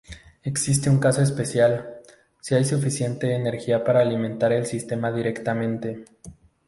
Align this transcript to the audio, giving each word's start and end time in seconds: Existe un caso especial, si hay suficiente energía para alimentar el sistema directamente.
Existe 0.41 0.89
un 0.89 0.97
caso 0.99 1.21
especial, 1.21 2.01
si 2.41 2.55
hay 2.55 2.65
suficiente 2.65 3.35
energía 3.35 3.83
para 3.83 3.99
alimentar 4.01 4.51
el 4.51 4.65
sistema 4.65 5.11
directamente. 5.11 6.05